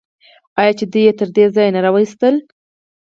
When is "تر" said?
1.19-1.27